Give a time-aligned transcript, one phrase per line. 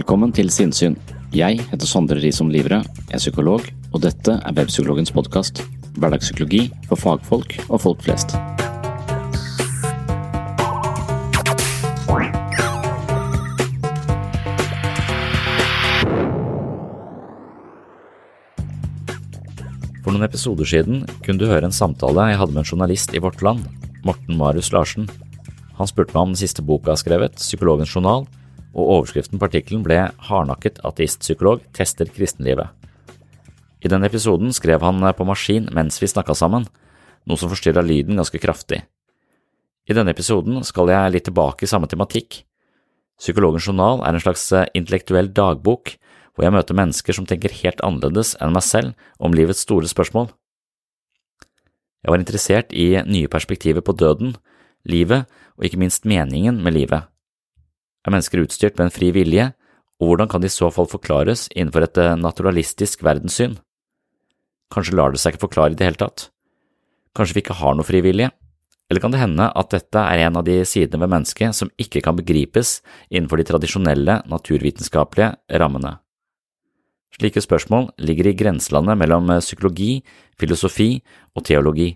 [0.00, 0.94] Velkommen til Sinnsyn.
[1.36, 2.78] Jeg heter Sondre Risom Livre,
[3.12, 5.60] er psykolog, og dette er Webpsykologens podkast.
[6.00, 8.32] Hverdagspsykologi for fagfolk og folk flest.
[20.00, 23.20] For noen episoder siden kunne du høre en samtale jeg hadde med en journalist i
[23.20, 23.68] Vårt Land,
[24.08, 25.12] Morten Marius Larsen.
[25.76, 28.30] Han spurte meg om den siste boka jeg har skrevet, Psykologens journal,
[28.74, 32.68] og overskriften på artikkelen ble Hardnakket ateistpsykolog tester kristenlivet.
[33.80, 36.66] I den episoden skrev han på maskin mens vi snakka sammen,
[37.26, 38.82] noe som forstyrra lyden ganske kraftig.
[39.88, 42.44] I denne episoden skal jeg litt tilbake i samme tematikk.
[43.20, 44.46] Psykologens journal er en slags
[44.76, 45.96] intellektuell dagbok
[46.34, 50.30] hvor jeg møter mennesker som tenker helt annerledes enn meg selv om livets store spørsmål.
[52.00, 54.36] Jeg var interessert i nye perspektiver på døden,
[54.88, 55.28] livet
[55.58, 57.10] og ikke minst meningen med livet.
[58.06, 59.50] Er mennesker utstyrt med en fri vilje,
[60.00, 63.58] og hvordan kan det i så fall forklares innenfor et eh, naturalistisk verdenssyn?
[64.72, 66.30] Kanskje lar det seg ikke forklare i det hele tatt?
[67.16, 68.30] Kanskje vi ikke har noe fri vilje?
[68.90, 72.02] Eller kan det hende at dette er en av de sidene ved mennesket som ikke
[72.02, 72.80] kan begripes
[73.10, 75.98] innenfor de tradisjonelle naturvitenskapelige rammene?
[77.14, 79.98] Slike spørsmål ligger i grenselandet mellom eh, psykologi,
[80.40, 80.94] filosofi
[81.36, 81.92] og teologi,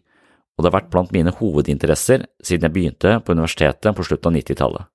[0.55, 4.43] og det har vært blant mine hovedinteresser siden jeg begynte på universitetet på slutten av
[4.43, 4.91] 90-tallet.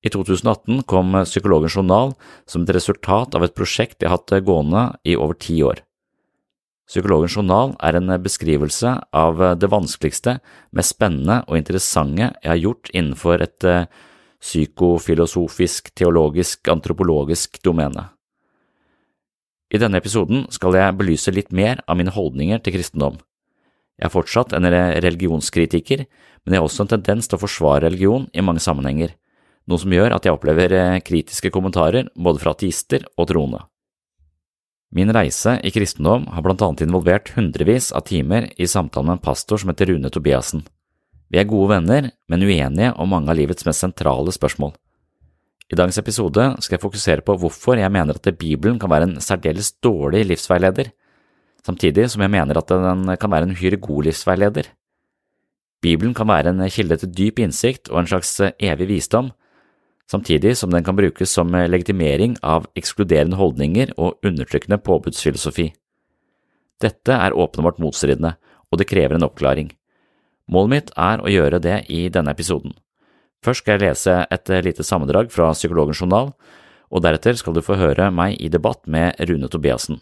[0.00, 2.14] I 2018 kom eh, Psykologens journal
[2.48, 5.82] som et resultat av et prosjekt jeg har hatt eh, gående i over ti år.
[6.90, 10.40] Psykologens journal er en beskrivelse av det vanskeligste,
[10.74, 13.66] mest spennende og interessante jeg har gjort innenfor et
[14.42, 18.08] psykofilosofisk, teologisk, antropologisk domene.
[19.70, 23.20] I denne episoden skal jeg belyse litt mer av mine holdninger til kristendom.
[24.00, 26.06] Jeg er fortsatt en religionskritiker,
[26.42, 29.14] men jeg har også en tendens til å forsvare religion i mange sammenhenger,
[29.70, 33.62] noe som gjør at jeg opplever eh, kritiske kommentarer både fra ateister og troende.
[34.90, 39.26] Min reise i kristendom har blant annet involvert hundrevis av timer i samtale med en
[39.28, 40.64] pastor som heter Rune Tobiassen.
[41.30, 44.74] Vi er gode venner, men uenige om mange av livets mest sentrale spørsmål.
[45.70, 49.20] I dagens episode skal jeg fokusere på hvorfor jeg mener at Bibelen kan være en
[49.22, 50.90] særdeles dårlig livsveileder,
[51.62, 54.72] samtidig som jeg mener at den kan være en uhyre god livsveileder.
[55.80, 59.30] Bibelen kan være en kilde til dyp innsikt og en slags evig visdom,
[60.10, 65.70] samtidig som den kan brukes som legitimering av ekskluderende holdninger og undertrykkende påbudsfilosofi.
[66.80, 68.34] Dette er åpenbart motstridende,
[68.70, 69.70] og det krever en oppklaring.
[70.50, 72.72] Målet mitt er å gjøre det i denne episoden.
[73.44, 76.32] Først skal jeg lese et eh, lite sammendrag fra Psykologens journal,
[76.90, 80.00] og deretter skal du få høre meg i debatt med Rune Tobiassen.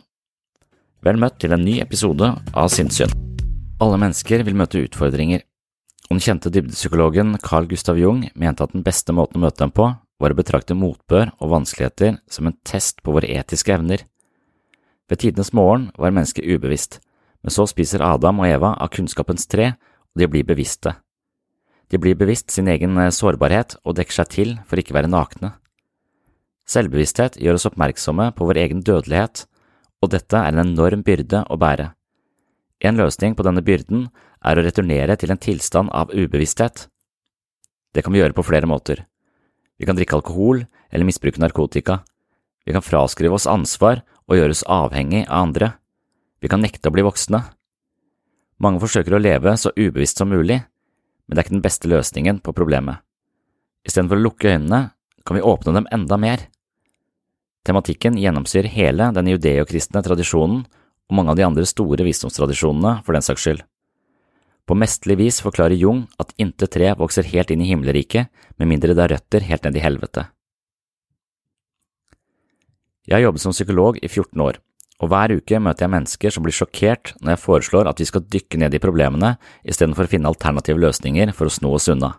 [1.04, 3.12] Vel møtt til en ny episode av Sinnssyn.
[3.78, 5.44] Alle mennesker vil møte utfordringer,
[6.08, 9.72] og den kjente dybdepsykologen Carl Gustav Jung mente at den beste måten å møte dem
[9.76, 14.06] på var å betrakte motbør og vanskeligheter som en test på våre etiske evner.
[15.08, 16.98] Ved tidenes morgen var mennesket ubevisst,
[17.44, 20.96] men så spiser Adam og Eva av kunnskapens tre, og de blir bevisste.
[21.92, 25.12] De blir bevisst sin egen eh, sårbarhet og dekker seg til for ikke å være
[25.12, 25.52] nakne.
[26.68, 29.46] Selvbevissthet gjør oss oppmerksomme på vår egen dødelighet,
[30.04, 31.92] og dette er en enorm byrde å bære.
[32.80, 34.06] En løsning på denne byrden
[34.46, 36.86] er å returnere til en tilstand av ubevissthet.
[37.94, 39.02] Det kan vi gjøre på flere måter.
[39.78, 42.02] Vi kan drikke alkohol eller misbruke narkotika.
[42.66, 45.72] Vi kan fraskrive oss ansvar og gjøre oss avhengig av andre.
[46.38, 47.42] Vi kan nekte å bli voksne.
[48.62, 50.58] Mange forsøker å leve så ubevisst som mulig,
[51.26, 53.02] men det er ikke den beste løsningen på problemet.
[53.86, 54.90] Istedenfor å lukke øynene,
[55.26, 56.46] kan vi åpne dem enda mer.
[57.66, 60.62] Tematikken gjennomsyrer hele den judeokristne tradisjonen
[61.08, 63.64] og mange av de andre store visdomstradisjonene, for den saks skyld.
[64.68, 68.28] På mesterlig vis forklarer Jung at intet tre vokser helt inn i himmelriket
[68.60, 70.26] med mindre det har røtter helt ned i helvete.
[73.08, 74.58] Jeg har jobbet som psykolog i 14 år,
[75.00, 78.26] og hver uke møter jeg mennesker som blir sjokkert når jeg foreslår at vi skal
[78.28, 82.18] dykke ned i problemene istedenfor å finne alternative løsninger for å sno oss unna.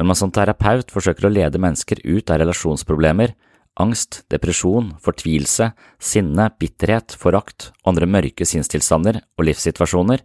[0.00, 3.34] Når man som terapeut forsøker å lede mennesker ut av relasjonsproblemer,
[3.80, 10.22] angst, depresjon, fortvilelse, sinne, bitterhet, forakt andre mørke sinnstilstander og livssituasjoner,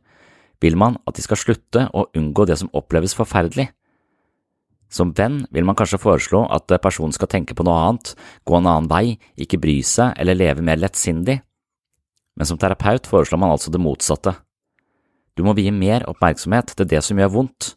[0.60, 3.70] vil man at de skal slutte å unngå det som oppleves forferdelig.
[4.90, 8.16] Som venn vil man kanskje foreslå at personen skal tenke på noe annet,
[8.46, 11.40] gå en annen vei, ikke bry seg eller leve mer lettsindig.
[12.36, 14.34] Men som terapeut foreslår man altså det motsatte.
[15.38, 17.74] Du må vie mer oppmerksomhet til det som gjør vondt.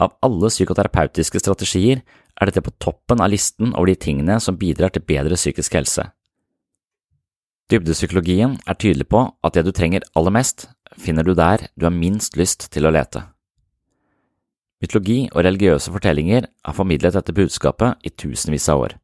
[0.00, 2.00] Av alle psykoterapeutiske strategier
[2.40, 6.08] er dette på toppen av listen over de tingene som bidrar til bedre psykisk helse.
[7.72, 10.66] Dybdepsykologien er tydelig på at det du trenger aller mest,
[11.00, 13.24] finner du der du har minst lyst til å lete.
[14.84, 18.98] Mytologi og religiøse fortellinger har formidlet dette budskapet i tusenvis av år.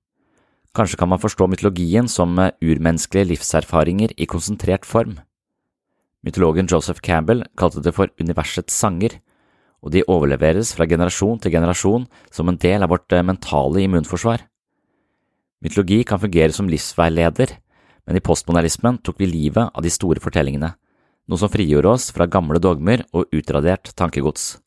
[0.77, 5.17] Kanskje kan man forstå mytologien som urmenneskelige livserfaringer i konsentrert form.
[6.23, 9.17] Mytologen Joseph Campbell kalte det for universets sanger,
[9.81, 14.45] og de overleveres fra generasjon til generasjon som en del av vårt mentale immunforsvar.
[15.61, 17.53] Mytologi kan fungere som livsveileder,
[18.07, 20.73] men i postmodernismen tok vi livet av de store fortellingene,
[21.29, 24.59] noe som frigjorde oss fra gamle dogmer og utradert tankegods.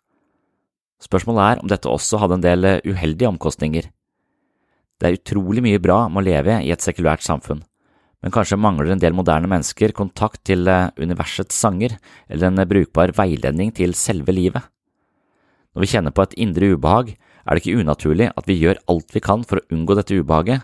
[1.03, 3.89] Spørsmålet er om dette også hadde en del uheldige omkostninger.
[5.01, 7.63] Det er utrolig mye bra med å leve i et sekulært samfunn,
[8.24, 11.98] men kanskje mangler en del moderne mennesker kontakt til universets sanger
[12.29, 14.63] eller en brukbar veiledning til selve livet.
[15.74, 19.15] Når vi kjenner på et indre ubehag, er det ikke unaturlig at vi gjør alt
[19.15, 20.63] vi kan for å unngå dette ubehaget,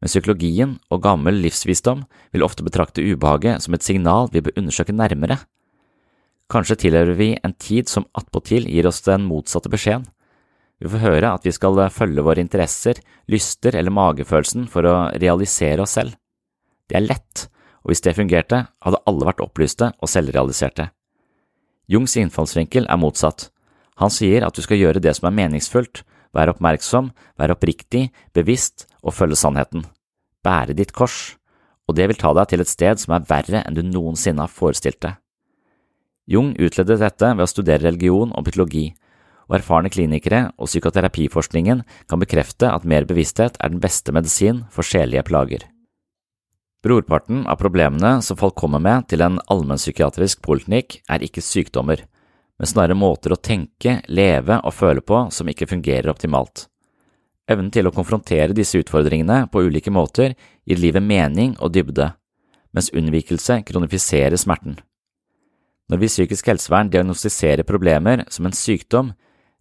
[0.00, 4.94] men psykologien og gammel livsvisdom vil ofte betrakte ubehaget som et signal vi bør undersøke
[4.94, 5.38] nærmere.
[6.52, 10.04] Kanskje tilhører vi en tid som attpåtil gir oss den motsatte beskjeden.
[10.82, 12.98] Vi får høre at vi skal følge våre interesser,
[13.30, 16.18] lyster eller magefølelsen for å realisere oss selv.
[16.90, 17.46] Det er lett,
[17.80, 20.90] og hvis det fungerte, hadde alle vært opplyste og selvrealiserte.
[21.88, 23.48] Jungs innfallsvinkel er motsatt.
[24.00, 26.02] Han sier at du skal gjøre det som er meningsfullt,
[26.34, 29.84] være oppmerksom, være oppriktig, bevisst og følge sannheten.
[30.44, 31.36] Bære ditt kors,
[31.88, 34.52] og det vil ta deg til et sted som er verre enn du noensinne har
[34.52, 35.20] forestilt deg.
[36.26, 38.94] Jung utledet dette ved å studere religion og mytologi,
[39.44, 44.86] og erfarne klinikere og psykoterapiforskningen kan bekrefte at mer bevissthet er den beste medisin for
[44.88, 45.66] sjelige plager.
[46.84, 52.02] Brorparten av problemene som folk kommer med til en allmennpsykiatrisk poliklinikk, er ikke sykdommer,
[52.58, 56.68] men snarere måter å tenke, leve og føle på som ikke fungerer optimalt.
[57.50, 60.32] Evnen til å konfrontere disse utfordringene på ulike måter
[60.64, 62.12] gir livet mening og dybde,
[62.72, 64.78] mens unnvikelse kronifiserer smerten.
[65.92, 69.12] Når vi i psykisk helsevern diagnostiserer problemer som en sykdom,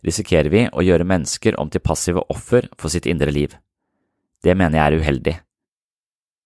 [0.03, 3.57] risikerer vi å gjøre mennesker om til passive offer for sitt indre liv.
[4.43, 5.35] Det mener jeg er uheldig.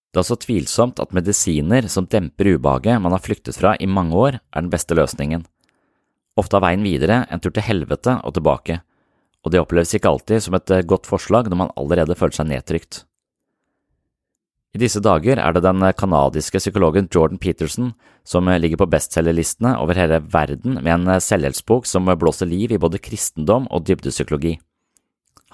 [0.07, 4.17] Det er også tvilsomt at medisiner som demper ubehaget man har flyktet fra i mange
[4.17, 5.45] år, er den beste løsningen.
[6.37, 8.81] Ofte er veien videre en tur til helvete og tilbake,
[9.41, 12.49] og det oppleves ikke alltid som et eh, godt forslag når man allerede føler seg
[12.51, 13.03] nedtrykt.
[14.75, 17.93] I disse dager er det den canadiske psykologen Jordan Peterson
[18.27, 22.75] som eh, ligger på bestselgerlistene over hele verden med en eh, selvhjelpsbok som blåser liv
[22.75, 24.57] i både kristendom og dybdepsykologi.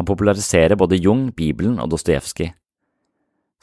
[0.01, 2.51] Han populariserer både Jung, Bibelen og Dostojevskij.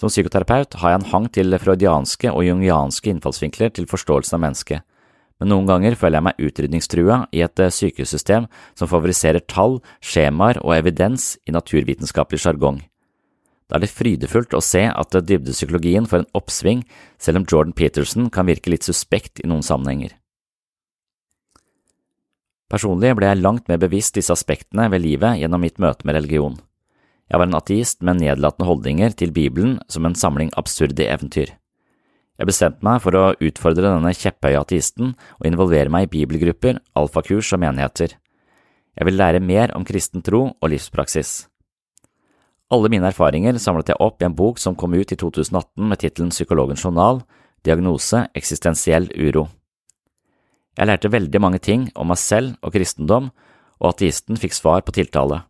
[0.00, 4.86] Som psykoterapeut har jeg en hang til freudianske og jungianske innfallsvinkler til forståelsen av mennesket
[5.40, 10.61] men noen ganger føler jeg meg utrydningstrua i et eh, sykehussystem som favoriserer tall, skjemaer
[10.61, 12.82] og evidens i naturvitenskapelig sjargong.
[13.70, 16.82] Da er det frydefullt å se at dybdepsykologien får en oppsving,
[17.23, 20.16] selv om Jordan Peterson kan virke litt suspekt i noen sammenhenger.
[22.70, 26.59] Personlig ble jeg langt mer bevisst disse aspektene ved livet gjennom mitt møte med religion.
[27.30, 31.54] Jeg var en ateist med nedlatende holdninger til Bibelen som en samling absurde eventyr.
[32.40, 37.50] Jeg bestemte meg for å utfordre denne kjepphøye ateisten og involvere meg i bibelgrupper, alfakurs
[37.52, 38.14] og menigheter.
[38.97, 41.50] Jeg vil lære mer om kristen tro og livspraksis.
[42.73, 46.00] Alle mine erfaringer samlet jeg opp i en bok som kom ut i 2018 med
[46.00, 47.20] tittelen Psykologens journal,
[47.61, 49.44] Diagnose eksistensiell uro.
[50.78, 53.28] Jeg lærte veldig mange ting om meg selv og kristendom,
[53.85, 55.42] og ateisten fikk svar på tiltale.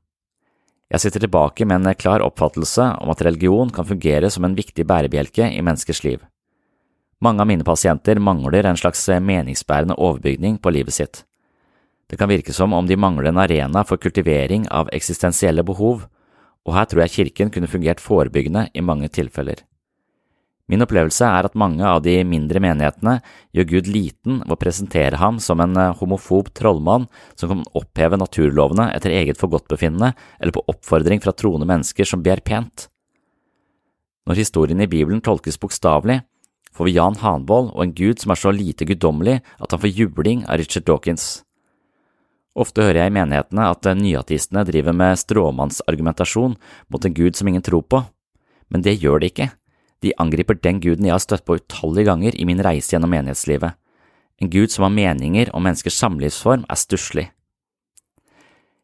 [0.90, 4.82] Jeg sitter tilbake med en klar oppfattelse om at religion kan fungere som en viktig
[4.90, 6.18] bærebjelke i menneskers liv.
[7.20, 11.24] Mange av mine pasienter mangler en slags meningsbærende overbygning på livet sitt.
[12.08, 16.06] Det kan virke som om de mangler en arena for kultivering av eksistensielle behov,
[16.66, 19.60] og her tror jeg kirken kunne fungert forebyggende i mange tilfeller.
[20.70, 23.16] Min opplevelse er at mange av de mindre menighetene
[23.56, 28.86] gjør Gud liten ved å presentere ham som en homofob trollmann som kan oppheve naturlovene
[28.94, 32.86] etter eget forgodtbefinnende eller på oppfordring fra troende mennesker som ber pent.
[34.30, 36.20] Når historien i Bibelen tolkes bokstavelig,
[36.74, 39.94] får vi Jan Hanvold og en gud som er så lite guddommelig at han får
[39.94, 41.42] jubling av Richard Dawkins.
[42.58, 46.56] Ofte hører jeg i menighetene at nyatistene driver med stråmannsargumentasjon
[46.90, 48.02] mot en gud som ingen tror på,
[48.70, 49.50] men det gjør de ikke.
[50.00, 53.76] De angriper den guden jeg har støtt på utallige ganger i min reise gjennom menighetslivet.
[54.40, 57.26] En gud som har meninger om menneskers samlivsform, er stusslig.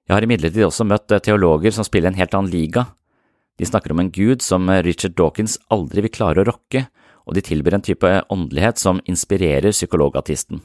[0.07, 2.85] Jeg har imidlertid også møtt teologer som spiller en helt annen liga.
[3.59, 6.85] De snakker om en gud som Richard Dawkins aldri vil klare å rokke,
[7.27, 10.63] og de tilbyr en type åndelighet som inspirerer psykologartisten.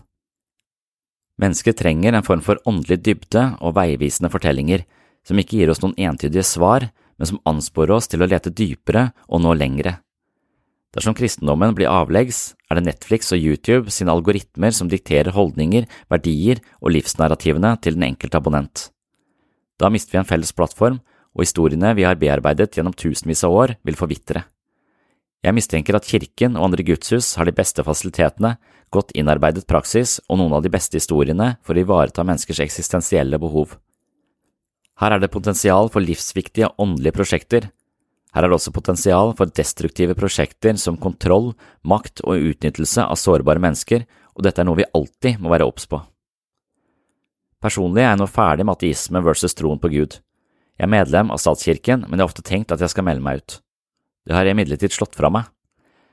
[1.42, 4.86] Mennesker trenger en form for åndelig dybde og veivisende fortellinger,
[5.26, 9.10] som ikke gir oss noen entydige svar, men som ansporer oss til å lete dypere
[9.28, 9.98] og nå lengre.
[10.92, 16.60] Dersom kristendommen blir avleggs, er det Netflix og YouTube sine algoritmer som dikterer holdninger, verdier
[16.82, 18.90] og livsnarrativene til den enkelte abonnent.
[19.80, 21.00] Da mister vi en felles plattform,
[21.32, 24.44] og historiene vi har bearbeidet gjennom tusenvis av år, vil forvitre.
[25.42, 28.56] Jeg mistenker at kirken og andre gudshus har de beste fasilitetene,
[28.94, 33.78] godt innarbeidet praksis og noen av de beste historiene for å ivareta menneskers eksistensielle behov.
[35.02, 37.72] Her er det potensial for livsviktige åndelige prosjekter.
[38.36, 43.64] Her er det også potensial for destruktive prosjekter som kontroll, makt og utnyttelse av sårbare
[43.64, 44.06] mennesker,
[44.38, 46.04] og dette er noe vi alltid må være obs på.
[47.62, 50.22] Personlig er jeg nå ferdig med ateisme versus troen på Gud.
[50.78, 53.42] Jeg er medlem av statskirken, men jeg har ofte tenkt at jeg skal melde meg
[53.42, 53.60] ut.
[54.28, 55.50] Det har jeg imidlertid slått fra meg.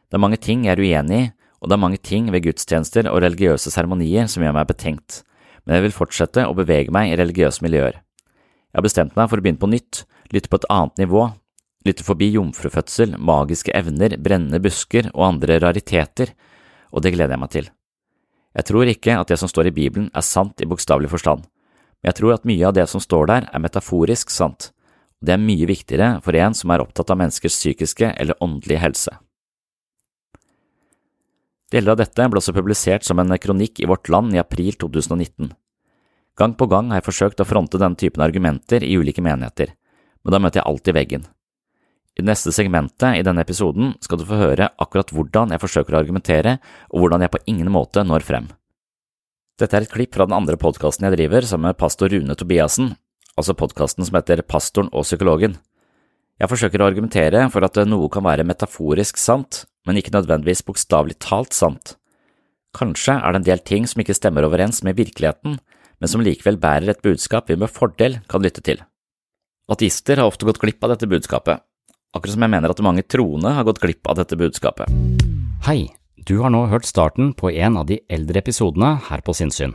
[0.09, 3.09] Det er mange ting jeg er uenig i, og det er mange ting ved gudstjenester
[3.11, 5.23] og religiøse seremonier som gjør meg betenkt,
[5.67, 7.99] men jeg vil fortsette å bevege meg i religiøse miljøer.
[7.99, 11.25] Jeg har bestemt meg for å begynne på nytt, lytte på et annet nivå,
[11.89, 16.33] lytte forbi jomfrufødsel, magiske evner, brennende busker og andre rariteter,
[16.95, 17.71] og det gleder jeg meg til.
[18.59, 21.45] Jeg tror ikke at det som står i Bibelen er sant i bokstavelig forstand,
[21.99, 24.71] men jeg tror at mye av det som står der er metaforisk sant,
[25.25, 29.15] det er mye viktigere for en som er opptatt av menneskers psykiske eller åndelige helse.
[31.73, 35.51] Deler av dette ble også publisert som en kronikk i Vårt Land i april 2019.
[36.39, 39.75] Gang på gang har jeg forsøkt å fronte denne typen argumenter i ulike menigheter,
[40.23, 41.27] men da møter jeg alltid veggen.
[42.19, 45.95] I det neste segmentet i denne episoden skal du få høre akkurat hvordan jeg forsøker
[45.95, 46.57] å argumentere,
[46.91, 48.49] og hvordan jeg på ingen måte når frem.
[49.59, 52.95] Dette er et klipp fra den andre podkasten jeg driver sammen med pastor Rune Tobiassen,
[53.39, 55.57] altså podkasten som heter Pastoren og psykologen.
[56.39, 61.19] Jeg forsøker å argumentere for at noe kan være metaforisk sant, men ikke nødvendigvis bokstavelig
[61.23, 61.97] talt sant.
[62.77, 65.57] Kanskje er det en del ting som ikke stemmer overens med virkeligheten,
[65.99, 68.83] men som likevel bærer et budskap vi med fordel kan lytte til.
[69.69, 71.65] Ateister har ofte gått glipp av dette budskapet,
[72.15, 74.89] akkurat som jeg mener at mange troende har gått glipp av dette budskapet.
[75.67, 79.75] Hei, du har nå hørt starten på en av de eldre episodene her på Sinnsyn.